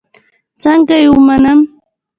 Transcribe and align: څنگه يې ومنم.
څنگه 0.61 0.97
يې 1.01 1.07
ومنم. 1.11 1.59